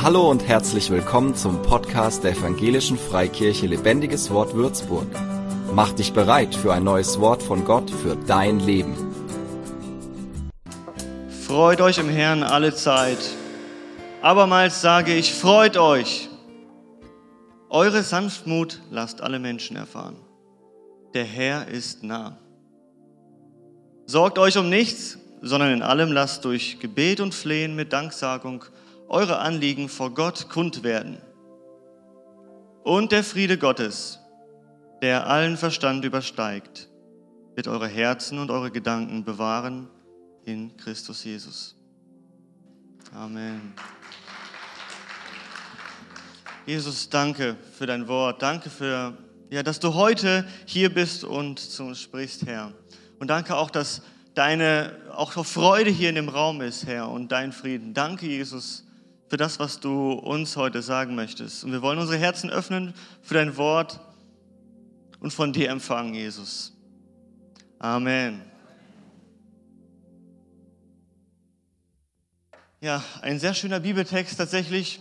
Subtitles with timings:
[0.00, 5.08] Hallo und herzlich willkommen zum Podcast der Evangelischen Freikirche Lebendiges Wort Würzburg.
[5.74, 8.94] Mach dich bereit für ein neues Wort von Gott für dein Leben.
[11.44, 13.18] Freut euch im Herrn alle Zeit.
[14.22, 16.28] Abermals sage ich, freut euch.
[17.68, 20.14] Eure Sanftmut lasst alle Menschen erfahren.
[21.12, 22.38] Der Herr ist nah.
[24.06, 28.64] Sorgt euch um nichts, sondern in allem lasst durch Gebet und Flehen mit Danksagung
[29.08, 31.18] eure Anliegen vor Gott kund werden.
[32.84, 34.18] Und der Friede Gottes,
[35.02, 36.88] der allen Verstand übersteigt,
[37.54, 39.88] wird eure Herzen und eure Gedanken bewahren
[40.44, 41.76] in Christus Jesus.
[43.14, 43.74] Amen.
[46.66, 48.42] Jesus, danke für dein Wort.
[48.42, 49.16] Danke für,
[49.50, 52.72] ja, dass du heute hier bist und zu uns sprichst, Herr.
[53.18, 54.02] Und danke auch, dass
[54.34, 57.94] deine auch Freude hier in dem Raum ist, Herr, und dein Frieden.
[57.94, 58.84] Danke, Jesus,
[59.28, 61.64] für das, was du uns heute sagen möchtest.
[61.64, 64.00] Und wir wollen unsere Herzen öffnen für dein Wort
[65.20, 66.72] und von dir empfangen, Jesus.
[67.78, 68.42] Amen.
[72.80, 75.00] Ja, ein sehr schöner Bibeltext tatsächlich.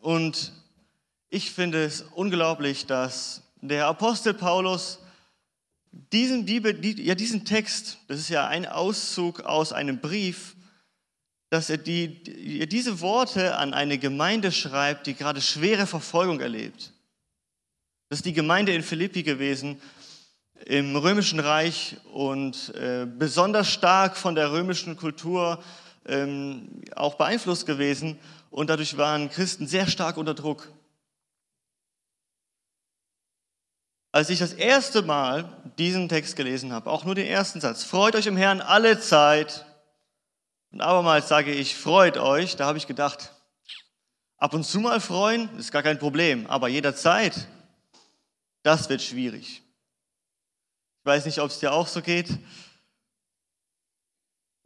[0.00, 0.52] Und
[1.28, 5.00] ich finde es unglaublich, dass der Apostel Paulus
[5.90, 10.56] diesen, Bibel, ja, diesen Text, das ist ja ein Auszug aus einem Brief,
[11.52, 16.94] dass er die, diese Worte an eine Gemeinde schreibt, die gerade schwere Verfolgung erlebt.
[18.08, 19.78] Das ist die Gemeinde in Philippi gewesen,
[20.64, 25.62] im römischen Reich und äh, besonders stark von der römischen Kultur
[26.06, 28.18] ähm, auch beeinflusst gewesen.
[28.50, 30.72] Und dadurch waren Christen sehr stark unter Druck.
[34.10, 38.16] Als ich das erste Mal diesen Text gelesen habe, auch nur den ersten Satz, freut
[38.16, 39.66] euch im Herrn alle Zeit.
[40.72, 43.34] Und abermals sage ich, freut euch, da habe ich gedacht,
[44.38, 47.46] ab und zu mal freuen, ist gar kein Problem, aber jederzeit,
[48.62, 49.62] das wird schwierig.
[51.00, 52.38] Ich weiß nicht, ob es dir auch so geht.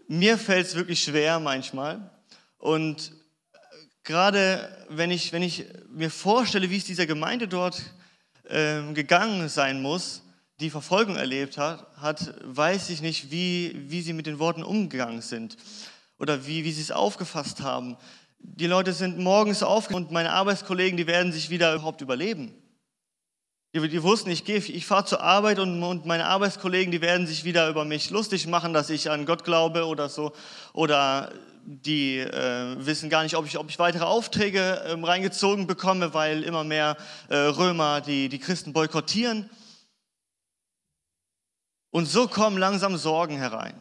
[0.07, 2.11] Mir fällt es wirklich schwer manchmal.
[2.59, 3.13] Und
[4.05, 7.83] gerade wenn ich, wenn ich mir vorstelle, wie es dieser Gemeinde dort
[8.49, 10.23] ähm, gegangen sein muss,
[10.61, 15.21] die Verfolgung erlebt hat, hat weiß ich nicht, wie, wie sie mit den Worten umgegangen
[15.21, 15.57] sind
[16.19, 17.97] oder wie, wie sie es aufgefasst haben.
[18.39, 22.55] Die Leute sind morgens aufgewacht und meine Arbeitskollegen, die werden sich wieder überhaupt überleben.
[23.75, 27.27] Die, die wussten, ich gehe, ich fahre zur Arbeit und, und meine Arbeitskollegen, die werden
[27.27, 30.33] sich wieder über mich lustig machen, dass ich an Gott glaube oder so.
[30.73, 31.33] Oder
[31.67, 36.45] die äh, wissen gar nicht, ob ich, ob ich weitere Aufträge äh, reingezogen bekomme, weil
[36.45, 36.97] immer mehr
[37.29, 39.51] äh, Römer die, die Christen boykottieren.
[41.91, 43.75] Und so kommen langsam Sorgen herein,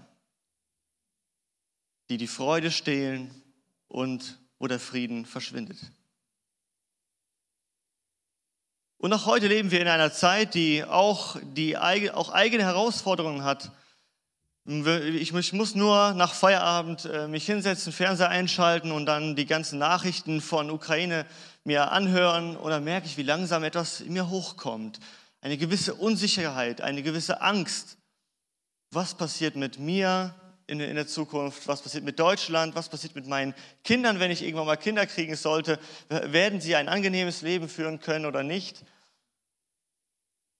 [2.10, 3.30] die die Freude stehlen
[3.88, 5.78] und wo der Frieden verschwindet.
[8.98, 13.72] Und auch heute leben wir in einer Zeit, die auch, die auch eigene Herausforderungen hat
[14.68, 20.42] ich muss nur nach Feierabend äh, mich hinsetzen, Fernseher einschalten und dann die ganzen Nachrichten
[20.42, 21.28] von Ukraine
[21.64, 25.00] mir anhören und dann merke ich, wie langsam etwas in mir hochkommt.
[25.42, 27.98] Eine gewisse Unsicherheit, eine gewisse Angst.
[28.90, 30.34] Was passiert mit mir
[30.68, 31.68] in der Zukunft?
[31.68, 32.76] Was passiert mit Deutschland?
[32.76, 33.54] Was passiert mit meinen
[33.84, 35.80] Kindern, wenn ich irgendwann mal Kinder kriegen sollte?
[36.10, 38.84] Werden sie ein angenehmes Leben führen können oder nicht?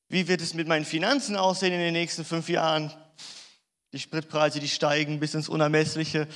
[0.08, 2.94] Wie wird es mit meinen Finanzen aussehen in den nächsten fünf Jahren?
[3.94, 6.28] Die Spritpreise, die steigen bis ins Unermessliche.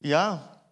[0.00, 0.62] Ja.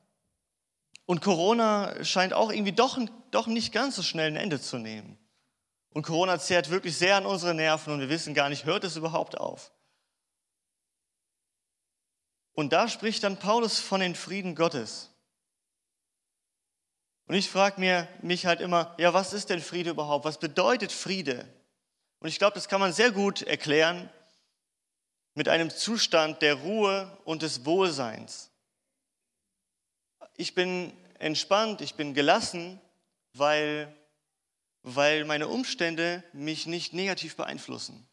[1.07, 2.99] Und Corona scheint auch irgendwie doch,
[3.31, 5.19] doch nicht ganz so schnell ein Ende zu nehmen.
[5.91, 8.97] Und Corona zehrt wirklich sehr an unsere Nerven und wir wissen gar nicht, hört es
[8.97, 9.73] überhaupt auf?
[12.57, 15.11] Und da spricht dann Paulus von den Frieden Gottes.
[17.27, 20.25] Und ich frage mir mich halt immer, ja, was ist denn Friede überhaupt?
[20.25, 21.47] Was bedeutet Friede?
[22.19, 24.09] Und ich glaube, das kann man sehr gut erklären
[25.35, 28.51] mit einem Zustand der Ruhe und des Wohlseins.
[30.39, 32.81] Ich bin entspannt, ich bin gelassen,
[33.35, 33.95] weil,
[34.83, 38.09] weil meine Umstände mich nicht negativ beeinflussen,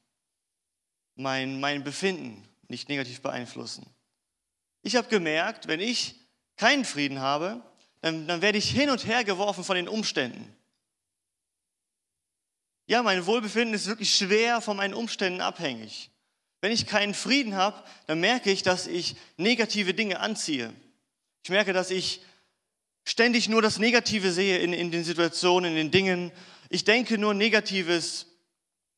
[1.16, 3.93] mein, mein Befinden nicht negativ beeinflussen.
[4.84, 6.16] Ich habe gemerkt, wenn ich
[6.58, 7.64] keinen Frieden habe,
[8.02, 10.56] dann, dann werde ich hin und her geworfen von den Umständen.
[12.86, 16.12] Ja, mein Wohlbefinden ist wirklich schwer von meinen Umständen abhängig.
[16.60, 20.74] Wenn ich keinen Frieden habe, dann merke ich, dass ich negative Dinge anziehe.
[21.44, 22.22] Ich merke, dass ich
[23.06, 26.32] ständig nur das Negative sehe in, in den Situationen, in den Dingen.
[26.70, 28.28] Ich denke nur Negatives.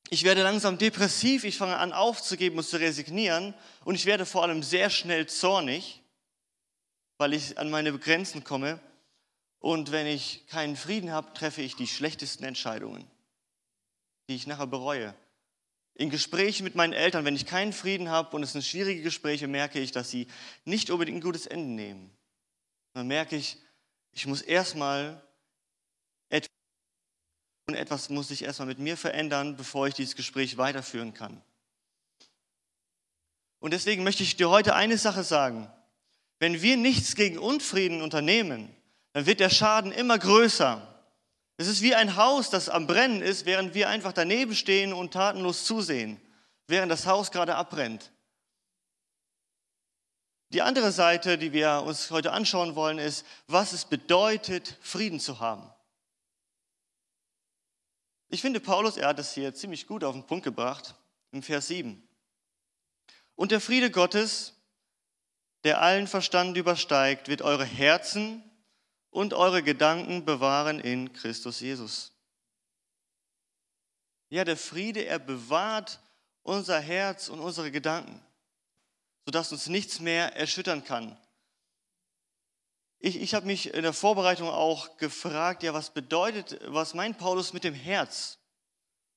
[0.10, 4.44] Ich werde langsam depressiv, ich fange an aufzugeben und zu resignieren und ich werde vor
[4.44, 6.04] allem sehr schnell zornig,
[7.18, 8.80] weil ich an meine Grenzen komme.
[9.60, 13.10] Und wenn ich keinen Frieden habe, treffe ich die schlechtesten Entscheidungen,
[14.30, 15.16] die ich nachher bereue.
[15.96, 19.48] In Gesprächen mit meinen Eltern, wenn ich keinen Frieden habe und es sind schwierige Gespräche,
[19.48, 20.28] merke ich, dass sie
[20.66, 22.12] nicht unbedingt ein gutes Ende nehmen.
[22.94, 23.58] Dann merke ich,
[24.12, 25.26] ich muss erstmal
[27.68, 31.42] und etwas muss sich erstmal mit mir verändern, bevor ich dieses Gespräch weiterführen kann.
[33.60, 35.72] Und deswegen möchte ich dir heute eine Sache sagen.
[36.38, 38.70] Wenn wir nichts gegen Unfrieden unternehmen,
[39.14, 40.96] dann wird der Schaden immer größer.
[41.58, 45.14] Es ist wie ein Haus, das am Brennen ist, während wir einfach daneben stehen und
[45.14, 46.20] tatenlos zusehen,
[46.68, 48.12] während das Haus gerade abbrennt.
[50.50, 55.40] Die andere Seite, die wir uns heute anschauen wollen, ist, was es bedeutet, Frieden zu
[55.40, 55.68] haben.
[58.30, 60.96] Ich finde, Paulus, er hat es hier ziemlich gut auf den Punkt gebracht,
[61.32, 62.02] im Vers 7.
[63.36, 64.54] Und der Friede Gottes,
[65.64, 68.44] der allen Verstand übersteigt, wird eure Herzen
[69.10, 72.14] und eure Gedanken bewahren in Christus Jesus.
[74.30, 76.00] Ja, der Friede, er bewahrt
[76.44, 78.22] unser Herz und unsere Gedanken,
[79.26, 81.18] sodass uns nichts mehr erschüttern kann.
[83.06, 87.54] Ich, ich habe mich in der Vorbereitung auch gefragt, ja, was bedeutet, was meint Paulus
[87.54, 88.40] mit dem Herz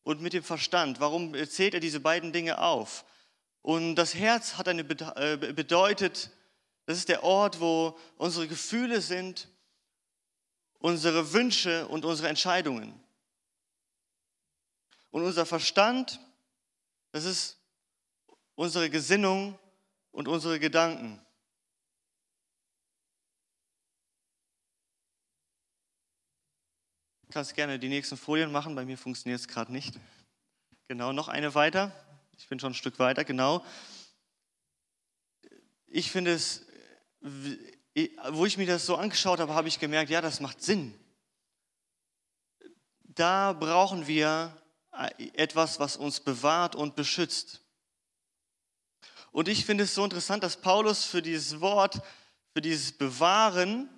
[0.02, 1.00] und mit dem Verstand?
[1.00, 3.06] Warum zählt er diese beiden Dinge auf?
[3.62, 6.30] Und das Herz hat eine äh, bedeutet,
[6.84, 9.48] das ist der Ort, wo unsere Gefühle sind,
[10.80, 12.92] unsere Wünsche und unsere Entscheidungen.
[15.10, 16.20] Und unser Verstand,
[17.12, 17.56] das ist
[18.54, 19.58] unsere Gesinnung
[20.12, 21.24] und unsere Gedanken.
[27.30, 29.94] Kannst gerne die nächsten Folien machen, bei mir funktioniert es gerade nicht.
[30.88, 31.92] Genau, noch eine weiter.
[32.38, 33.64] Ich bin schon ein Stück weiter, genau.
[35.86, 36.66] Ich finde es
[38.30, 40.94] wo ich mir das so angeschaut habe, habe ich gemerkt, ja, das macht Sinn.
[43.02, 44.56] Da brauchen wir
[44.92, 47.60] äh, etwas, was uns bewahrt und beschützt.
[49.32, 52.00] Und ich finde es so interessant, dass Paulus für dieses Wort,
[52.54, 53.88] für dieses Bewahren,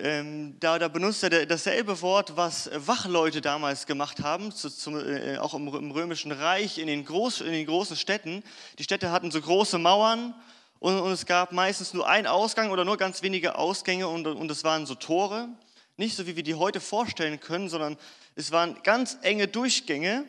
[0.00, 5.38] ähm, da, da, benutzt er dasselbe Wort, was Wachleute damals gemacht haben, zu, zum, äh,
[5.38, 8.42] auch im, im, Römischen Reich, in den, Groß, in den großen Städten.
[8.78, 10.34] Die Städte hatten so große Mauern
[10.78, 14.50] und, und, es gab meistens nur einen Ausgang oder nur ganz wenige Ausgänge und, und
[14.50, 15.48] es waren so Tore.
[15.96, 17.96] Nicht so, wie wir die heute vorstellen können, sondern
[18.34, 20.28] es waren ganz enge Durchgänge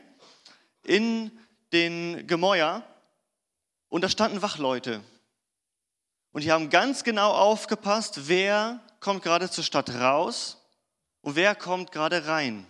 [0.83, 1.31] in
[1.73, 2.83] den Gemäuer
[3.89, 5.01] und da standen Wachleute.
[6.37, 10.63] Und die haben ganz genau aufgepasst, wer kommt gerade zur Stadt raus
[11.21, 12.67] und wer kommt gerade rein.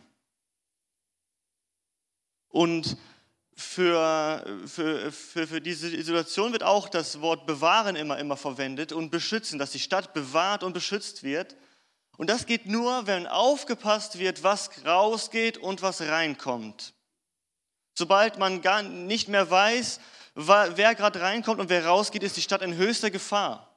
[2.48, 2.96] Und
[3.58, 9.10] für, für, für, für diese Situation wird auch das Wort bewahren immer, immer verwendet und
[9.10, 11.58] beschützen, dass die Stadt bewahrt und beschützt wird.
[12.16, 16.94] Und das geht nur, wenn aufgepasst wird, was rausgeht und was reinkommt.
[17.96, 20.00] Sobald man gar nicht mehr weiß,
[20.38, 23.75] wer gerade reinkommt und wer rausgeht, ist die Stadt in höchster Gefahr,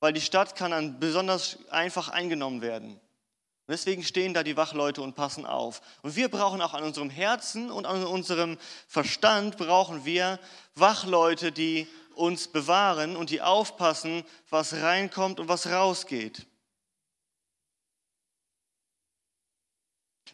[0.00, 2.92] weil die Stadt kann dann besonders einfach eingenommen werden.
[2.92, 5.80] Und deswegen stehen da die Wachleute und passen auf.
[6.02, 10.38] Und wir brauchen auch an unserem Herzen und an unserem Verstand brauchen wir
[10.74, 16.46] Wachleute, die uns bewahren und die aufpassen, was reinkommt und was rausgeht.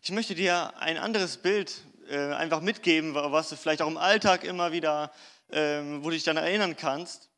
[0.03, 4.43] Ich möchte dir ein anderes Bild äh, einfach mitgeben, was du vielleicht auch im Alltag
[4.43, 5.13] immer wieder,
[5.49, 7.31] äh, wo du dich dann erinnern kannst.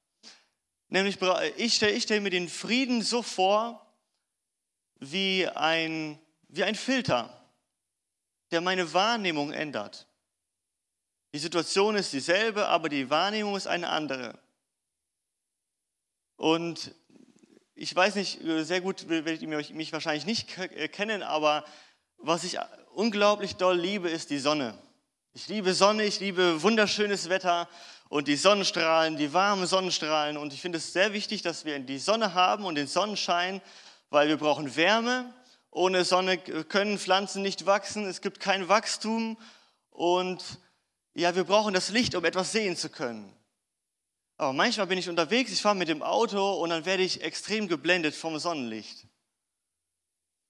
[0.88, 1.18] Nämlich,
[1.56, 3.86] ich stelle stell mir den Frieden so vor,
[4.98, 7.32] wie ein, wie ein Filter,
[8.50, 10.06] der meine Wahrnehmung ändert.
[11.32, 14.38] Die Situation ist dieselbe, aber die Wahrnehmung ist eine andere.
[16.36, 16.92] Und
[17.74, 20.48] ich weiß nicht, sehr gut werdet ihr mich wahrscheinlich nicht
[20.92, 21.64] kennen, aber
[22.18, 22.58] was ich
[22.94, 24.76] unglaublich doll liebe, ist die Sonne.
[25.32, 27.68] Ich liebe Sonne, ich liebe wunderschönes Wetter
[28.10, 30.36] und die Sonnenstrahlen, die warmen Sonnenstrahlen.
[30.36, 33.62] Und ich finde es sehr wichtig, dass wir die Sonne haben und den Sonnenschein
[34.10, 35.32] weil wir brauchen Wärme.
[35.70, 39.38] Ohne Sonne können Pflanzen nicht wachsen, es gibt kein Wachstum
[39.90, 40.42] und
[41.14, 43.32] ja, wir brauchen das Licht, um etwas sehen zu können.
[44.36, 47.68] Aber manchmal bin ich unterwegs, ich fahre mit dem Auto und dann werde ich extrem
[47.68, 49.06] geblendet vom Sonnenlicht.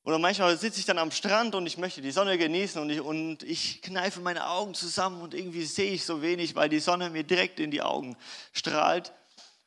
[0.03, 3.01] Oder manchmal sitze ich dann am Strand und ich möchte die Sonne genießen und ich,
[3.01, 7.11] und ich kneife meine Augen zusammen und irgendwie sehe ich so wenig, weil die Sonne
[7.11, 8.17] mir direkt in die Augen
[8.53, 9.13] strahlt.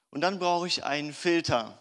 [0.10, 1.78] Und dann brauche ich einen Filter.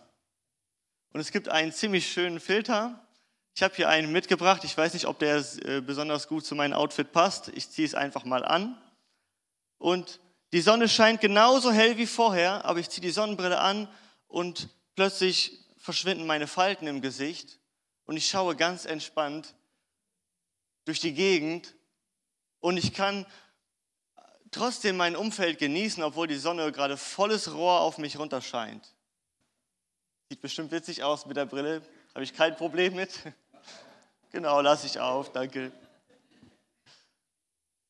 [1.13, 3.07] Und es gibt einen ziemlich schönen Filter.
[3.55, 4.65] Ich habe hier einen mitgebracht.
[4.65, 7.49] Ich weiß nicht, ob der äh, besonders gut zu meinem Outfit passt.
[7.55, 8.81] Ich ziehe es einfach mal an.
[9.79, 10.21] Und
[10.53, 13.89] die Sonne scheint genauso hell wie vorher, aber ich ziehe die Sonnenbrille an
[14.29, 17.59] und plötzlich verschwinden meine Falten im Gesicht
[18.07, 19.55] und ich schaue ganz entspannt
[20.85, 21.75] durch die Gegend
[22.61, 23.27] und ich kann
[24.51, 28.95] trotzdem mein Umfeld genießen, obwohl die Sonne gerade volles Rohr auf mich runterscheint.
[30.29, 31.83] Sieht bestimmt witzig aus mit der Brille,
[32.15, 33.11] habe ich kein Problem mit.
[34.35, 35.71] Genau, lasse ich auf, danke.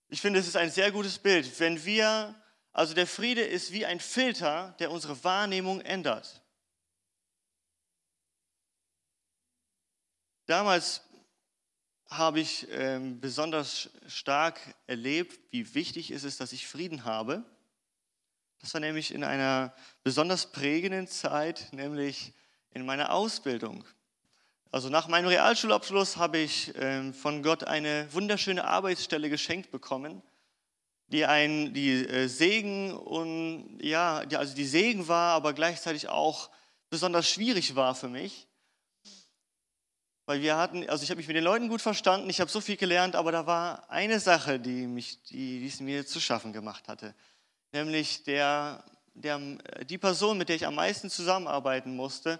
[0.09, 1.61] Ich finde, es ist ein sehr gutes Bild.
[1.61, 2.35] Wenn wir,
[2.73, 6.42] also der Friede ist wie ein Filter, der unsere Wahrnehmung ändert.
[10.47, 11.03] Damals
[12.09, 17.45] habe ich ähm, besonders stark erlebt, wie wichtig es ist, dass ich Frieden habe.
[18.61, 22.33] Das war nämlich in einer besonders prägenden Zeit, nämlich
[22.71, 23.85] in meiner Ausbildung.
[24.71, 30.23] Also nach meinem Realschulabschluss habe ich ähm, von Gott eine wunderschöne Arbeitsstelle geschenkt bekommen,
[31.09, 36.51] die ein die äh, Segen und ja, die, also die Segen war, aber gleichzeitig auch
[36.89, 38.49] besonders schwierig war für mich.
[40.25, 42.61] Weil wir hatten, also ich habe mich mit den Leuten gut verstanden, ich habe so
[42.61, 46.53] viel gelernt, aber da war eine Sache, die, mich, die, die es mir zu schaffen
[46.53, 47.15] gemacht hatte.
[47.73, 49.41] Nämlich der, der,
[49.85, 52.39] die Person, mit der ich am meisten zusammenarbeiten musste,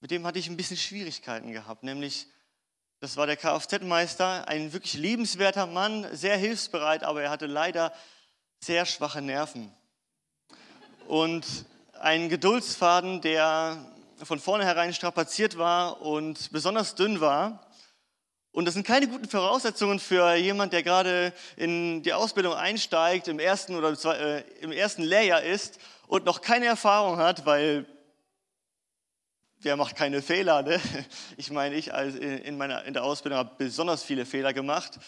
[0.00, 1.82] mit dem hatte ich ein bisschen Schwierigkeiten gehabt.
[1.82, 2.28] Nämlich,
[3.00, 7.92] das war der Kfz-Meister, ein wirklich liebenswerter Mann, sehr hilfsbereit, aber er hatte leider
[8.60, 9.72] sehr schwache Nerven.
[11.08, 11.46] Und
[11.98, 13.84] einen Geduldsfaden, der
[14.22, 17.66] von vornherein strapaziert war und besonders dünn war.
[18.50, 23.38] Und das sind keine guten Voraussetzungen für jemand, der gerade in die Ausbildung einsteigt, im
[23.38, 27.86] ersten oder äh, im ersten Lehrjahr ist und noch keine Erfahrung hat, weil
[29.60, 30.62] wer macht keine Fehler?
[30.62, 30.80] Ne?
[31.36, 34.98] Ich meine, ich in, meiner, in der Ausbildung habe besonders viele Fehler gemacht.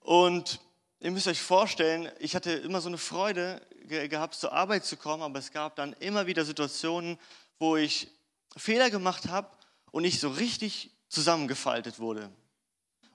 [0.00, 0.60] Und
[1.00, 5.22] ihr müsst euch vorstellen, ich hatte immer so eine Freude gehabt, zur Arbeit zu kommen,
[5.22, 7.18] aber es gab dann immer wieder Situationen,
[7.58, 8.08] wo ich
[8.56, 9.48] Fehler gemacht habe
[9.90, 12.30] und ich so richtig zusammengefaltet wurde.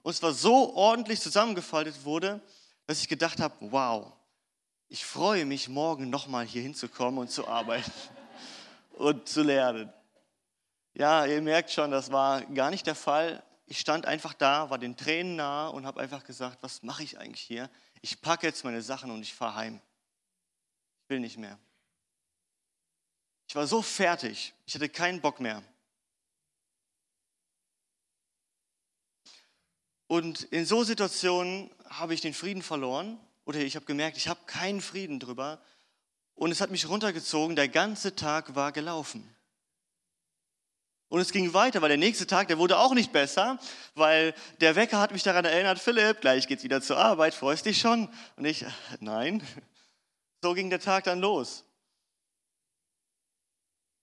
[0.02, 2.40] Und zwar so ordentlich zusammengefaltet wurde,
[2.86, 4.12] dass ich gedacht habe, wow,
[4.88, 7.92] ich freue mich, morgen nochmal hier hinzukommen und zu arbeiten
[8.92, 9.92] und zu lernen.
[10.94, 13.42] Ja, ihr merkt schon, das war gar nicht der Fall.
[13.66, 17.18] Ich stand einfach da, war den Tränen nah und habe einfach gesagt, was mache ich
[17.18, 17.68] eigentlich hier?
[18.00, 19.80] Ich packe jetzt meine Sachen und ich fahre heim.
[21.02, 21.58] Ich will nicht mehr.
[23.48, 25.62] Ich war so fertig, ich hatte keinen Bock mehr.
[30.06, 34.40] Und in so Situationen habe ich den Frieden verloren oder ich habe gemerkt, ich habe
[34.46, 35.62] keinen Frieden drüber
[36.34, 39.34] und es hat mich runtergezogen, der ganze Tag war gelaufen.
[41.08, 43.58] Und es ging weiter, weil der nächste Tag, der wurde auch nicht besser,
[43.94, 47.80] weil der Wecker hat mich daran erinnert, Philipp, gleich geht's wieder zur Arbeit, freust dich
[47.80, 48.10] schon?
[48.36, 48.66] Und ich,
[49.00, 49.42] nein.
[50.42, 51.64] So ging der Tag dann los.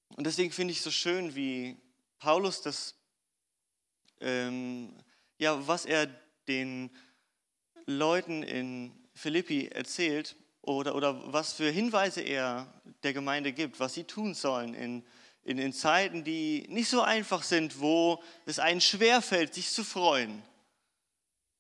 [0.10, 1.78] Und deswegen finde ich so schön, wie
[2.20, 2.96] Paulus das,
[4.22, 4.96] ähm,
[5.38, 6.08] ja, was er
[6.48, 6.90] den
[7.86, 14.04] Leuten in Philippi erzählt oder, oder was für Hinweise er der Gemeinde gibt, was sie
[14.04, 15.06] tun sollen in,
[15.44, 20.42] in, in Zeiten, die nicht so einfach sind, wo es einen schwerfällt, sich zu freuen.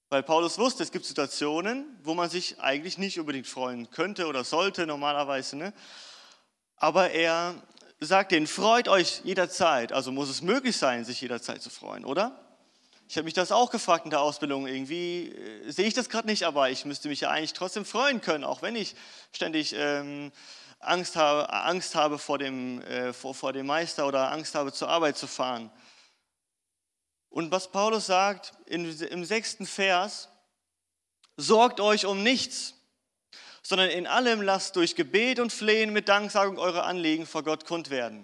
[0.09, 4.43] Weil Paulus wusste, es gibt Situationen, wo man sich eigentlich nicht unbedingt freuen könnte oder
[4.43, 5.55] sollte normalerweise.
[5.55, 5.73] Ne?
[6.77, 7.61] Aber er
[7.99, 9.93] sagt denen, freut euch jederzeit.
[9.93, 12.39] Also muss es möglich sein, sich jederzeit zu freuen, oder?
[13.07, 14.67] Ich habe mich das auch gefragt in der Ausbildung.
[14.67, 18.21] Irgendwie äh, sehe ich das gerade nicht, aber ich müsste mich ja eigentlich trotzdem freuen
[18.21, 18.95] können, auch wenn ich
[19.31, 20.31] ständig ähm,
[20.79, 24.89] Angst habe, Angst habe vor, dem, äh, vor, vor dem Meister oder Angst habe, zur
[24.89, 25.71] Arbeit zu fahren.
[27.29, 30.29] Und was Paulus sagt in, im sechsten Vers,
[31.37, 32.74] sorgt euch um nichts,
[33.67, 37.89] sondern in allem lasst durch Gebet und Flehen mit Danksagung eure Anliegen vor Gott kund
[37.89, 38.23] werden.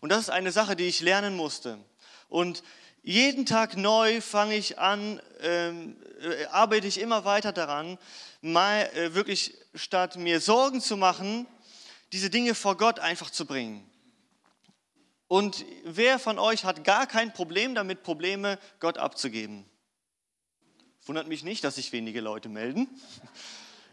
[0.00, 1.80] Und das ist eine Sache, die ich lernen musste.
[2.28, 2.62] Und
[3.02, 7.98] jeden Tag neu fange ich an, ähm, äh, arbeite ich immer weiter daran,
[8.40, 11.48] mal äh, wirklich statt mir Sorgen zu machen,
[12.12, 13.84] diese Dinge vor Gott einfach zu bringen.
[15.26, 19.64] Und wer von euch hat gar kein Problem damit, Probleme Gott abzugeben?
[21.06, 22.86] Wundert mich nicht, dass sich wenige Leute melden.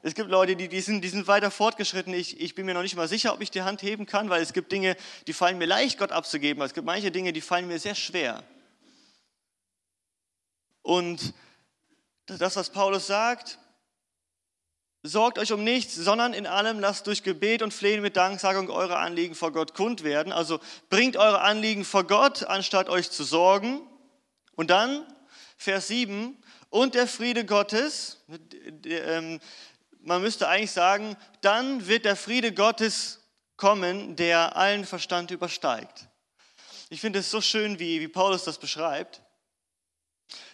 [0.03, 2.13] Es gibt Leute, die, die, sind, die sind weiter fortgeschritten.
[2.13, 4.41] Ich, ich bin mir noch nicht mal sicher, ob ich die Hand heben kann, weil
[4.41, 6.63] es gibt Dinge, die fallen mir leicht, Gott abzugeben.
[6.63, 8.43] Es gibt manche Dinge, die fallen mir sehr schwer.
[10.81, 11.33] Und
[12.27, 13.59] das, was Paulus sagt,
[15.03, 18.97] sorgt euch um nichts, sondern in allem lasst durch Gebet und Flehen mit Danksagung eure
[18.97, 20.31] Anliegen vor Gott kund werden.
[20.31, 23.81] Also bringt eure Anliegen vor Gott, anstatt euch zu sorgen.
[24.55, 25.05] Und dann,
[25.57, 26.37] Vers 7,
[26.69, 28.23] und der Friede Gottes,
[28.85, 29.39] ähm,
[30.07, 33.19] man müsste eigentlich sagen, dann wird der Friede Gottes
[33.57, 36.07] kommen, der allen Verstand übersteigt.
[36.89, 39.21] Ich finde es so schön, wie, wie Paulus das beschreibt.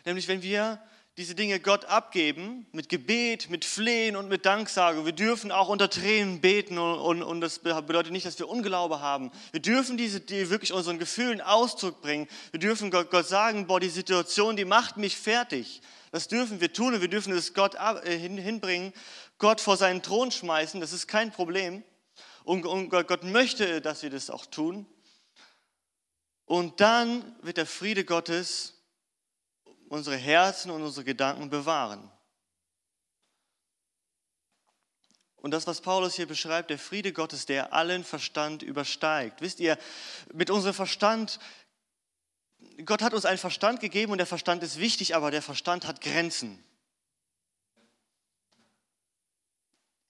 [0.05, 0.81] Nämlich, wenn wir
[1.17, 5.05] diese Dinge Gott abgeben, mit Gebet, mit Flehen und mit Danksage.
[5.05, 8.99] Wir dürfen auch unter Tränen beten und, und, und das bedeutet nicht, dass wir Unglaube
[8.99, 9.29] haben.
[9.51, 12.27] Wir dürfen diese, die wirklich unseren Gefühlen Ausdruck bringen.
[12.49, 15.81] Wir dürfen Gott, Gott sagen, boah, die Situation, die macht mich fertig.
[16.11, 18.93] Das dürfen wir tun und wir dürfen es Gott ab, äh, hin, hinbringen,
[19.37, 21.83] Gott vor seinen Thron schmeißen, das ist kein Problem.
[22.43, 24.85] Und, und Gott, Gott möchte, dass wir das auch tun.
[26.45, 28.73] Und dann wird der Friede Gottes
[29.89, 32.11] unsere Herzen und unsere Gedanken bewahren.
[35.37, 39.41] Und das, was Paulus hier beschreibt, der Friede Gottes, der allen Verstand übersteigt.
[39.41, 39.77] Wisst ihr,
[40.33, 41.37] mit unserem Verstand,
[42.85, 45.99] Gott hat uns einen Verstand gegeben und der Verstand ist wichtig, aber der Verstand hat
[45.99, 46.63] Grenzen.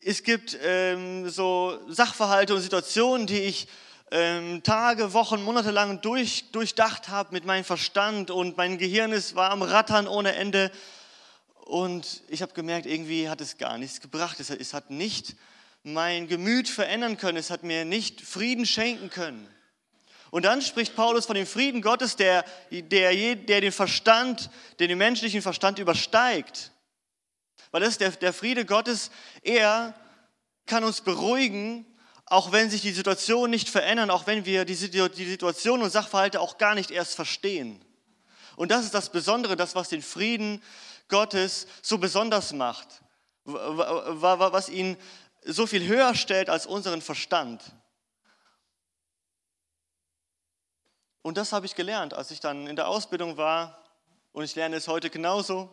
[0.05, 3.67] Es gibt ähm, so Sachverhalte und Situationen, die ich
[4.11, 9.35] ähm, Tage, Wochen, Monate lang durch, durchdacht habe mit meinem Verstand und mein Gehirn ist,
[9.35, 10.71] war am Rattern ohne Ende.
[11.55, 14.41] Und ich habe gemerkt, irgendwie hat es gar nichts gebracht.
[14.41, 15.37] Es, es hat nicht
[15.83, 17.37] mein Gemüt verändern können.
[17.37, 19.47] Es hat mir nicht Frieden schenken können.
[20.31, 24.97] Und dann spricht Paulus von dem Frieden Gottes, der, der, der den Verstand, der den
[24.97, 26.72] menschlichen Verstand übersteigt.
[27.73, 29.11] Weil das der, der Friede Gottes,
[29.41, 29.93] er
[30.65, 31.85] kann uns beruhigen
[32.25, 36.57] auch wenn sich die Situationen nicht verändern, auch wenn wir die Situation und Sachverhalte auch
[36.57, 37.83] gar nicht erst verstehen.
[38.55, 40.63] Und das ist das Besondere, das, was den Frieden
[41.09, 43.03] Gottes so besonders macht,
[43.43, 44.97] was ihn
[45.43, 47.61] so viel höher stellt als unseren Verstand.
[51.21, 53.83] Und das habe ich gelernt, als ich dann in der Ausbildung war.
[54.31, 55.69] Und ich lerne es heute genauso.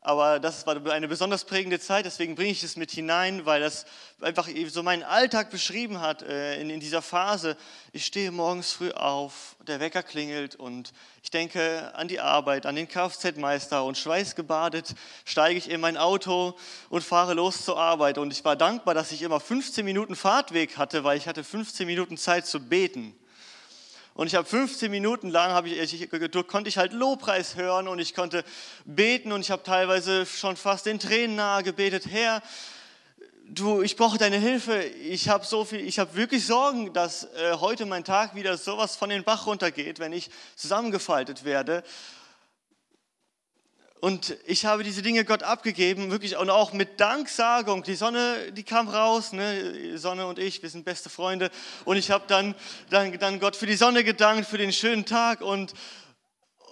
[0.00, 3.84] Aber das war eine besonders prägende Zeit, deswegen bringe ich es mit hinein, weil das
[4.20, 7.56] einfach so meinen Alltag beschrieben hat äh, in, dieser Phase.
[7.92, 10.92] Ich stehe morgens früh auf, der Wecker klingelt und
[11.24, 16.56] ich denke an die Arbeit, an den Kfz-Meister und schweißgebadet steige ich in mein Auto
[16.90, 18.18] und fahre los zur Arbeit.
[18.18, 21.86] Und ich war dankbar, dass ich immer 15 Minuten Fahrtweg hatte, weil ich hatte 15
[21.88, 23.18] Minuten Zeit zu beten.
[24.18, 26.10] Und ich habe 15 Minuten lang, ich, ich,
[26.48, 28.42] konnte ich halt Lobpreis hören und ich konnte
[28.84, 32.42] beten und ich habe teilweise schon fast den Tränen nahe gebetet, Herr,
[33.44, 34.82] du, ich brauche deine Hilfe.
[34.82, 38.96] Ich habe so viel, ich habe wirklich Sorgen, dass äh, heute mein Tag wieder sowas
[38.96, 41.84] von den Bach runtergeht, wenn ich zusammengefaltet werde.
[44.00, 47.82] Und ich habe diese Dinge Gott abgegeben, wirklich und auch mit Danksagung.
[47.82, 49.98] Die Sonne, die kam raus, ne?
[49.98, 51.50] Sonne und ich, wir sind beste Freunde.
[51.84, 52.54] Und ich habe dann,
[52.90, 55.74] dann, dann Gott für die Sonne gedankt, für den schönen Tag und,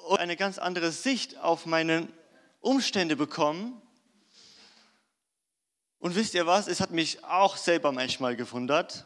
[0.07, 2.07] und eine ganz andere Sicht auf meine
[2.61, 3.83] Umstände bekommen.
[5.99, 6.69] Und wisst ihr was?
[6.69, 9.05] Es hat mich auch selber manchmal gewundert.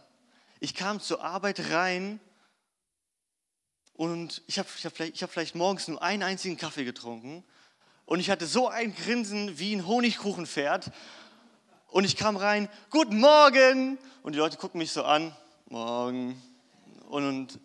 [0.59, 2.21] Ich kam zur Arbeit rein
[3.95, 7.45] und ich habe ich hab vielleicht, hab vielleicht morgens nur einen einzigen Kaffee getrunken
[8.11, 10.91] und ich hatte so ein Grinsen wie ein Honigkuchenpferd.
[11.87, 13.99] Und ich kam rein, guten Morgen.
[14.25, 15.33] Und die Leute gucken mich so an,
[15.69, 16.43] morgen.
[17.09, 17.61] Und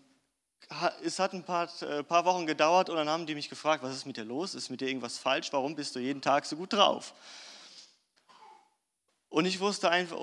[1.04, 3.96] es hat ein paar, äh, paar Wochen gedauert und dann haben die mich gefragt, was
[3.96, 4.54] ist mit dir los?
[4.54, 5.52] Ist mit dir irgendwas falsch?
[5.52, 7.16] Warum bist du jeden Tag so gut drauf?
[9.30, 10.18] Und ich wusste einfach,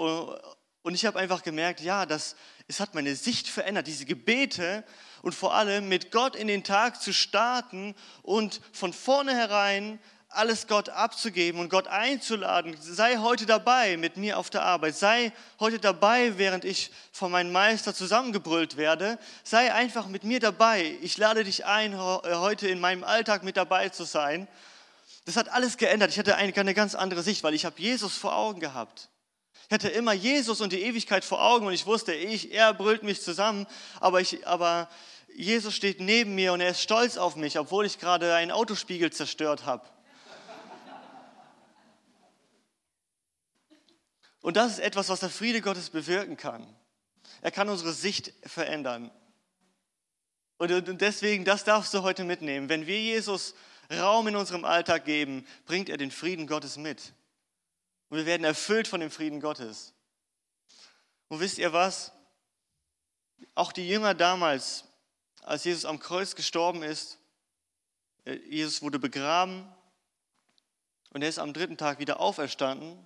[0.83, 4.85] und ich habe einfach gemerkt, ja, das, es hat meine Sicht verändert, diese Gebete
[5.23, 10.01] und vor allem mit Gott in den Tag zu starten und von vornherein
[10.35, 12.77] alles Gott abzugeben und Gott einzuladen.
[12.81, 14.97] Sei heute dabei mit mir auf der Arbeit.
[14.97, 19.19] Sei heute dabei, während ich von meinem Meister zusammengebrüllt werde.
[19.45, 20.97] Sei einfach mit mir dabei.
[21.03, 24.49] Ich lade dich ein, heute in meinem Alltag mit dabei zu sein.
[25.27, 26.11] Das hat alles geändert.
[26.11, 29.11] Ich hatte eine, eine ganz andere Sicht, weil ich habe Jesus vor Augen gehabt.
[29.73, 33.05] Ich hatte immer Jesus und die Ewigkeit vor Augen und ich wusste, ich, er brüllt
[33.05, 33.67] mich zusammen,
[34.01, 34.87] aber, ich, aber
[35.35, 39.11] Jesus steht neben mir und er ist stolz auf mich, obwohl ich gerade einen Autospiegel
[39.11, 39.89] zerstört habe.
[44.43, 46.67] Und das ist etwas, was der Friede Gottes bewirken kann.
[47.41, 49.11] Er kann unsere Sicht verändern.
[50.59, 52.69] Und deswegen, das darfst du heute mitnehmen.
[52.69, 53.55] Wenn wir Jesus
[53.91, 57.15] Raum in unserem Alltag geben, bringt er den Frieden Gottes mit.
[58.13, 59.95] Und wir werden erfüllt von dem Frieden Gottes.
[61.29, 62.13] Und wisst ihr was?
[63.55, 64.85] Auch die Jünger damals,
[65.41, 67.17] als Jesus am Kreuz gestorben ist,
[68.27, 69.67] äh, Jesus wurde begraben
[71.15, 73.03] und er ist am dritten Tag wieder auferstanden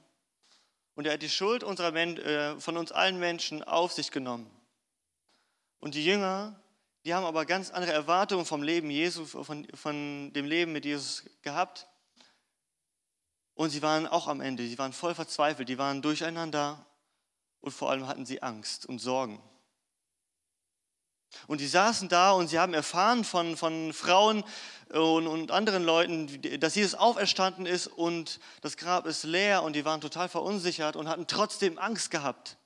[0.97, 4.51] und er hat die Schuld unserer, äh, von uns allen Menschen auf sich genommen.
[5.79, 6.61] Und die Jünger,
[7.05, 11.23] die haben aber ganz andere Erwartungen vom Leben Jesu, von, von dem Leben mit Jesus
[11.43, 11.87] gehabt.
[13.57, 16.85] Und sie waren auch am Ende, sie waren voll verzweifelt, die waren durcheinander
[17.63, 19.43] und vor allem hatten sie Angst und Sorgen.
[21.47, 24.45] Und die saßen da und sie haben erfahren von, von Frauen
[24.91, 29.87] und, und anderen Leuten, dass Jesus auferstanden ist und das Grab ist leer und die
[29.87, 32.59] waren total verunsichert und hatten trotzdem Angst gehabt.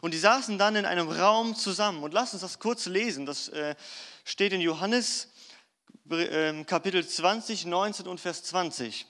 [0.00, 2.04] Und die saßen dann in einem Raum zusammen.
[2.04, 3.26] Und lasst uns das kurz lesen.
[3.26, 3.74] Das äh,
[4.24, 5.28] steht in Johannes
[6.08, 9.06] äh, Kapitel 20, 19 und Vers 20.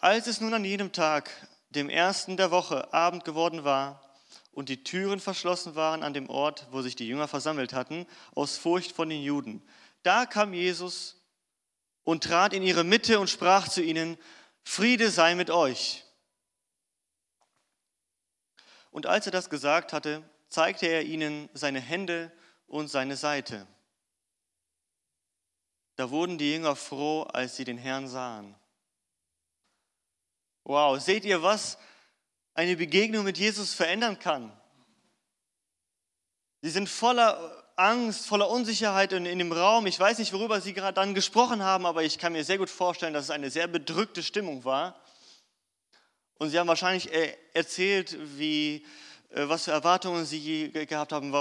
[0.00, 1.28] Als es nun an jedem Tag,
[1.70, 4.14] dem ersten der Woche, Abend geworden war
[4.52, 8.56] und die Türen verschlossen waren an dem Ort, wo sich die Jünger versammelt hatten, aus
[8.56, 9.60] Furcht von den Juden,
[10.04, 11.16] da kam Jesus
[12.04, 14.16] und trat in ihre Mitte und sprach zu ihnen,
[14.62, 16.04] Friede sei mit euch.
[18.92, 22.32] Und als er das gesagt hatte, zeigte er ihnen seine Hände
[22.68, 23.66] und seine Seite.
[25.96, 28.54] Da wurden die Jünger froh, als sie den Herrn sahen.
[30.68, 31.78] Wow, seht ihr, was
[32.52, 34.52] eine Begegnung mit Jesus verändern kann?
[36.60, 39.86] Sie sind voller Angst, voller Unsicherheit in, in dem Raum.
[39.86, 42.68] Ich weiß nicht, worüber sie gerade dann gesprochen haben, aber ich kann mir sehr gut
[42.68, 45.00] vorstellen, dass es eine sehr bedrückte Stimmung war.
[46.36, 48.84] Und sie haben wahrscheinlich äh, erzählt, wie,
[49.30, 51.32] äh, was für Erwartungen sie gehabt haben,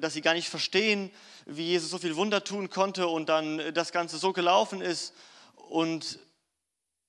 [0.00, 1.10] dass sie gar nicht verstehen,
[1.44, 5.12] wie Jesus so viel Wunder tun konnte und dann das Ganze so gelaufen ist.
[5.70, 6.20] Und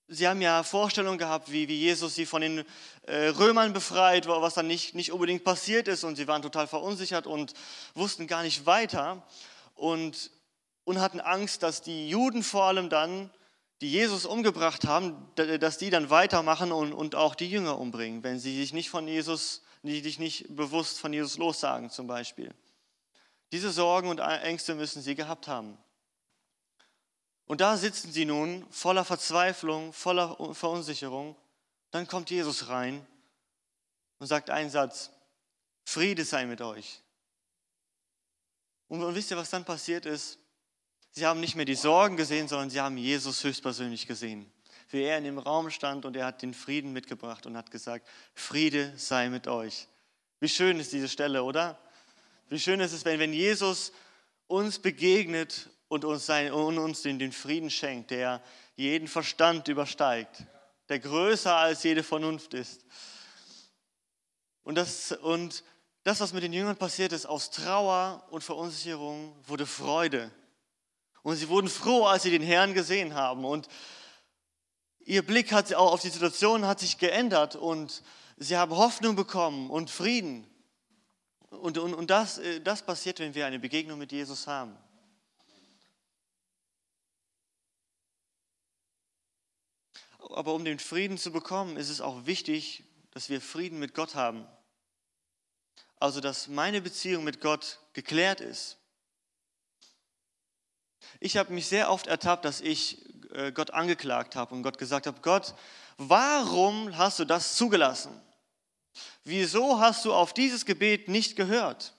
[0.08, 2.66] sie haben ja Vorstellungen gehabt, wie, wie Jesus sie von den
[3.04, 6.04] äh, Römern befreit, was dann nicht, nicht unbedingt passiert ist.
[6.04, 7.54] Und sie waren total verunsichert und
[7.94, 9.24] wussten gar nicht weiter.
[9.76, 10.32] Und,
[10.86, 13.30] und hatten Angst, dass die Juden vor allem dann
[13.82, 18.40] die Jesus umgebracht haben, dass die dann weitermachen und, und auch die Jünger umbringen, wenn
[18.40, 22.52] sie sich nicht von Jesus, die sich nicht bewusst von Jesus lossagen zum Beispiel.
[23.52, 25.78] Diese Sorgen und Ängste müssen sie gehabt haben.
[27.48, 31.36] Und da sitzen sie nun voller Verzweiflung, voller Verunsicherung.
[31.92, 33.06] Dann kommt Jesus rein
[34.20, 35.12] und sagt einen Satz,
[35.86, 37.02] Friede sei mit euch.
[38.90, 40.40] Und, wisst ihr, was dann passiert ist?
[41.12, 44.52] Sie haben nicht mehr die Sorgen gesehen, sondern sie haben Jesus höchstpersönlich gesehen.
[44.90, 48.08] Wie er in dem Raum stand und er hat den Frieden mitgebracht und hat gesagt,
[48.34, 49.88] Friede sei mit euch.
[50.40, 51.80] Wie schön ist diese Stelle, oder?
[52.50, 53.92] Wie schön ist es, wenn, wenn Jesus
[54.48, 58.42] uns begegnet und uns, sein, und uns den, den Frieden schenkt, der
[58.76, 60.46] jeden Verstand übersteigt,
[60.90, 62.86] der größer als jede Vernunft ist.
[64.64, 65.64] Und das, und
[66.04, 70.32] das, was mit den Jüngern passiert ist, aus Trauer und Verunsicherung wurde Freude.
[71.24, 73.44] Und sie wurden froh, als sie den Herrn gesehen haben.
[73.44, 73.68] Und
[75.00, 78.04] ihr Blick hat auch auf die Situation hat sich geändert und
[78.38, 80.48] sie haben Hoffnung bekommen und Frieden.
[81.50, 84.78] Und, und, und das, äh, das passiert, wenn wir eine Begegnung mit Jesus haben.
[90.30, 94.16] Aber um den Frieden zu bekommen, ist es auch wichtig, dass wir Frieden mit Gott
[94.16, 94.46] haben.
[96.00, 98.78] Also, dass meine Beziehung mit Gott geklärt ist.
[101.20, 105.08] Ich habe mich sehr oft ertappt, dass ich äh, Gott angeklagt habe und Gott gesagt
[105.08, 105.56] habe, Gott,
[105.98, 108.22] warum hast du das zugelassen?
[109.24, 111.94] Wieso hast du auf dieses Gebet nicht gehört?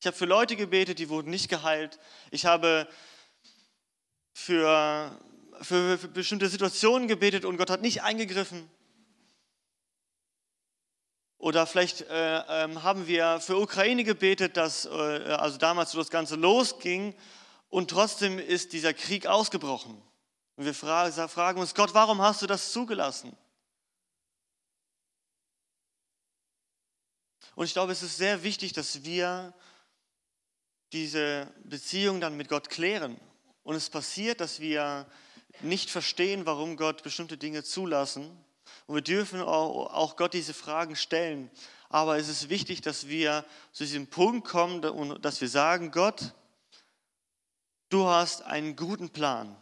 [0.00, 1.98] Ich habe für Leute gebetet, die wurden nicht geheilt.
[2.30, 2.88] Ich habe
[4.34, 5.18] für,
[5.62, 8.68] für, für bestimmte Situationen gebetet und Gott hat nicht eingegriffen.
[11.38, 16.10] Oder vielleicht äh, äh, haben wir für Ukraine gebetet, dass äh, also damals, wo das
[16.10, 17.14] Ganze losging,
[17.68, 20.00] und trotzdem ist dieser Krieg ausgebrochen.
[20.56, 23.36] Und wir fragen uns, Gott, warum hast du das zugelassen?
[27.54, 29.52] Und ich glaube, es ist sehr wichtig, dass wir
[30.92, 33.20] diese Beziehung dann mit Gott klären.
[33.62, 35.06] Und es passiert, dass wir
[35.62, 38.30] nicht verstehen, warum Gott bestimmte Dinge zulassen.
[38.86, 41.50] Und wir dürfen auch Gott diese Fragen stellen.
[41.88, 46.32] Aber es ist wichtig, dass wir zu diesem Punkt kommen und dass wir sagen, Gott,
[47.88, 49.54] Du hast einen guten Plan.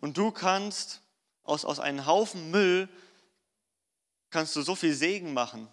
[0.00, 1.02] Und du kannst
[1.42, 2.88] aus, aus einem Haufen Müll,
[4.30, 5.68] kannst du so viel Segen machen.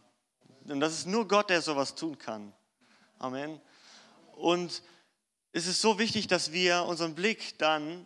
[0.66, 2.54] Und das ist nur Gott, der sowas tun kann.
[3.20, 3.62] Amen.
[4.34, 4.84] Und
[5.54, 8.06] es ist so wichtig, dass wir unseren Blick dann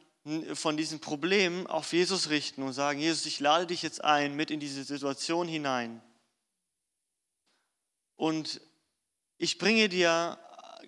[0.53, 4.51] von diesen Problemen auf Jesus richten und sagen, Jesus, ich lade dich jetzt ein mit
[4.51, 6.01] in diese Situation hinein.
[8.15, 8.61] Und
[9.39, 10.37] ich bringe dir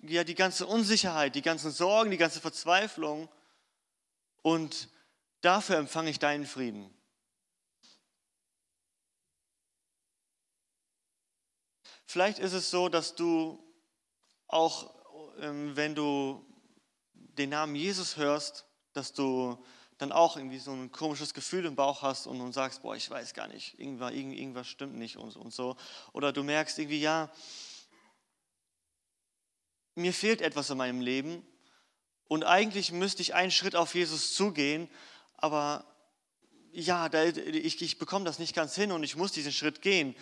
[0.02, 3.28] ja, die ganze Unsicherheit, die ganzen Sorgen, die ganze Verzweiflung
[4.42, 4.88] und
[5.40, 6.94] dafür empfange ich deinen Frieden.
[12.06, 13.60] Vielleicht ist es so, dass du
[14.46, 14.94] auch,
[15.40, 16.46] ähm, wenn du
[17.14, 18.63] den Namen Jesus hörst,
[18.94, 19.58] dass du
[19.98, 23.08] dann auch irgendwie so ein komisches Gefühl im Bauch hast und, und sagst, boah, ich
[23.10, 25.76] weiß gar nicht, irgendwas, irgendwas stimmt nicht und, und so.
[26.12, 27.30] Oder du merkst irgendwie, ja,
[29.94, 31.46] mir fehlt etwas in meinem Leben
[32.26, 34.88] und eigentlich müsste ich einen Schritt auf Jesus zugehen,
[35.36, 35.84] aber
[36.72, 40.16] ja, ich, ich bekomme das nicht ganz hin und ich muss diesen Schritt gehen.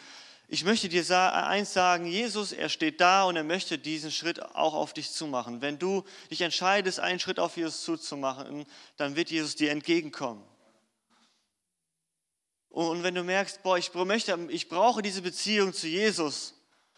[0.55, 4.75] Ich möchte dir eins sagen, Jesus, er steht da und er möchte diesen Schritt auch
[4.75, 5.63] auf dich zumachen.
[5.63, 8.67] Wenn du dich entscheidest, einen Schritt auf Jesus zuzumachen,
[8.99, 10.45] dann wird Jesus dir entgegenkommen.
[12.69, 16.53] Und wenn du merkst, boah, ich, möchte, ich brauche diese Beziehung zu Jesus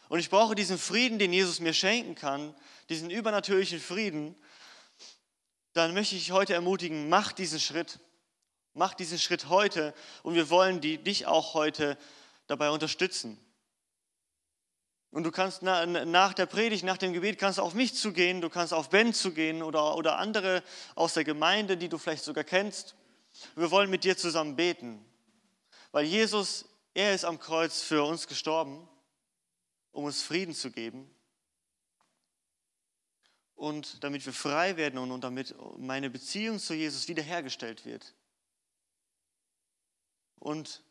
[0.08, 2.56] und ich brauche diesen Frieden, den Jesus mir schenken kann,
[2.88, 4.34] diesen übernatürlichen Frieden,
[5.74, 8.00] dann möchte ich heute ermutigen, mach diesen Schritt.
[8.72, 11.96] Mach diesen Schritt heute und wir wollen die, dich auch heute
[12.48, 13.38] dabei unterstützen.
[15.14, 18.74] Und du kannst nach der Predigt, nach dem Gebet, kannst auf mich zugehen, du kannst
[18.74, 20.64] auf Ben zugehen oder, oder andere
[20.96, 22.96] aus der Gemeinde, die du vielleicht sogar kennst.
[23.54, 25.04] Wir wollen mit dir zusammen beten,
[25.92, 28.88] weil Jesus, er ist am Kreuz für uns gestorben,
[29.92, 31.08] um uns Frieden zu geben
[33.54, 38.14] und damit wir frei werden und, und damit meine Beziehung zu Jesus wiederhergestellt wird.
[40.40, 40.82] Und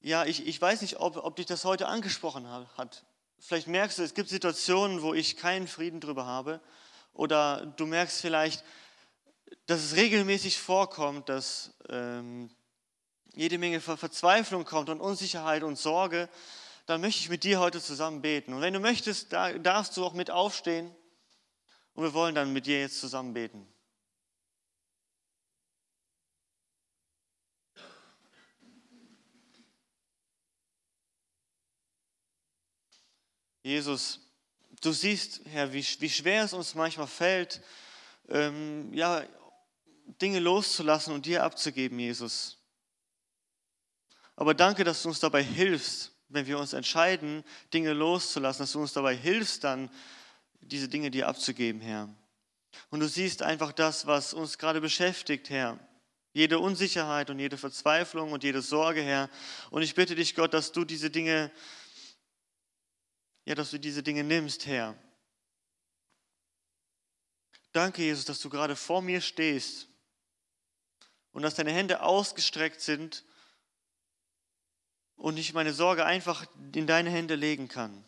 [0.00, 2.46] ja, ich, ich weiß nicht, ob, ob dich das heute angesprochen
[2.76, 3.06] hat.
[3.38, 6.60] Vielleicht merkst du, es gibt Situationen, wo ich keinen Frieden drüber habe.
[7.12, 8.64] Oder du merkst vielleicht,
[9.66, 12.50] dass es regelmäßig vorkommt, dass ähm,
[13.34, 16.28] jede Menge Verzweiflung kommt und Unsicherheit und Sorge.
[16.86, 18.52] Dann möchte ich mit dir heute zusammen beten.
[18.52, 20.94] Und wenn du möchtest, da darfst du auch mit aufstehen.
[21.94, 23.66] Und wir wollen dann mit dir jetzt zusammen beten.
[33.64, 34.20] Jesus,
[34.82, 37.62] du siehst, Herr, wie, wie schwer es uns manchmal fällt,
[38.28, 39.24] ähm, ja,
[40.20, 42.58] Dinge loszulassen und dir abzugeben, Jesus.
[44.36, 48.82] Aber danke, dass du uns dabei hilfst, wenn wir uns entscheiden, Dinge loszulassen, dass du
[48.82, 49.88] uns dabei hilfst, dann
[50.60, 52.14] diese Dinge dir abzugeben, Herr.
[52.90, 55.78] Und du siehst einfach das, was uns gerade beschäftigt, Herr.
[56.34, 59.30] Jede Unsicherheit und jede Verzweiflung und jede Sorge, Herr.
[59.70, 61.50] Und ich bitte dich, Gott, dass du diese Dinge
[63.44, 64.96] ja, dass du diese Dinge nimmst, Herr.
[67.72, 69.88] Danke, Jesus, dass du gerade vor mir stehst
[71.32, 73.24] und dass deine Hände ausgestreckt sind
[75.16, 78.04] und ich meine Sorge einfach in deine Hände legen kann.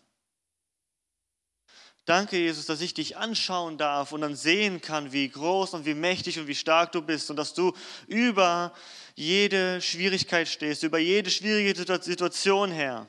[2.05, 5.95] Danke, Jesus, dass ich dich anschauen darf und dann sehen kann, wie groß und wie
[5.95, 7.73] mächtig und wie stark du bist und dass du
[8.07, 8.73] über
[9.17, 13.09] jede Schwierigkeit stehst, über jede schwierige Situation, Herr.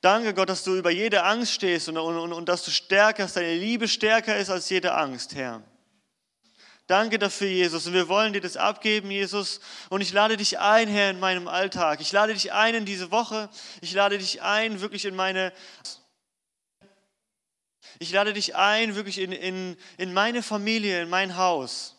[0.00, 3.54] Danke, Gott, dass du über jede Angst stehst und, und, und dass du stärker, deine
[3.54, 5.62] Liebe stärker ist als jede Angst, Herr.
[6.86, 7.86] Danke dafür, Jesus.
[7.86, 9.60] Und wir wollen dir das abgeben, Jesus.
[9.88, 12.00] Und ich lade dich ein, Herr, in meinem Alltag.
[12.00, 13.50] Ich lade dich ein in diese Woche.
[13.80, 15.52] Ich lade dich ein, wirklich in meine.
[17.98, 21.95] Ich lade dich ein, wirklich in, in, in meine Familie, in mein Haus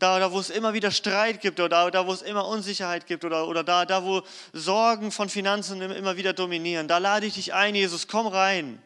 [0.00, 3.24] da, da wo es immer wieder Streit gibt oder da, wo es immer Unsicherheit gibt
[3.24, 7.54] oder, oder da, da, wo Sorgen von Finanzen immer wieder dominieren, da lade ich dich
[7.54, 8.82] ein, Jesus, komm rein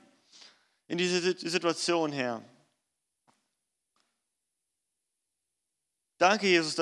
[0.89, 2.43] in diese Situation, Herr.
[6.19, 6.77] Danke, Jesus,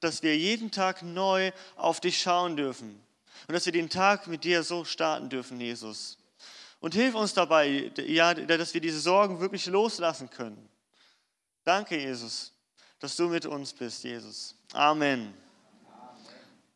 [0.00, 3.00] dass wir jeden Tag neu auf dich schauen dürfen
[3.46, 6.18] und dass wir den Tag mit dir so starten dürfen, Jesus.
[6.80, 10.68] Und hilf uns dabei, ja, dass wir diese Sorgen wirklich loslassen können.
[11.62, 12.52] Danke, Jesus
[13.00, 14.54] dass du mit uns bist, Jesus.
[14.72, 15.34] Amen.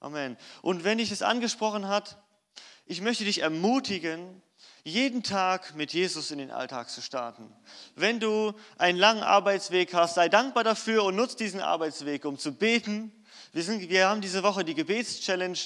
[0.01, 0.37] Amen.
[0.63, 2.19] Und wenn dich es angesprochen hat,
[2.87, 4.43] ich möchte dich ermutigen,
[4.83, 7.51] jeden Tag mit Jesus in den Alltag zu starten.
[7.97, 12.53] Wenn du einen langen Arbeitsweg hast, sei dankbar dafür und nutze diesen Arbeitsweg, um zu
[12.53, 13.11] beten.
[13.53, 15.59] Wir, sind, wir haben diese Woche die Gebetschallenge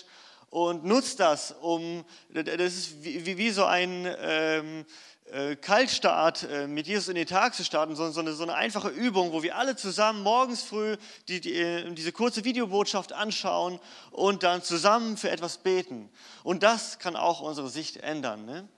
[0.50, 4.86] und nutzt das, um, das ist wie, wie so ein, ähm,
[5.32, 8.54] äh, Kaltstart äh, mit Jesus in den Tag zu starten, sondern so eine, so eine
[8.54, 10.96] einfache Übung, wo wir alle zusammen morgens früh
[11.28, 16.08] die, die, äh, diese kurze Videobotschaft anschauen und dann zusammen für etwas beten.
[16.42, 18.44] Und das kann auch unsere Sicht ändern.
[18.44, 18.68] Ne?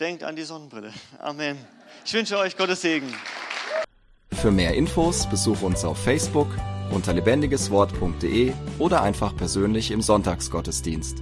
[0.00, 0.92] Denkt an die Sonnenbrille.
[1.18, 1.58] Amen.
[2.04, 3.12] Ich wünsche euch Gottes Segen.
[4.32, 6.48] Für mehr Infos besuche uns auf Facebook
[6.90, 11.18] unter lebendigeswort.de oder einfach persönlich im Sonntagsgottesdienst.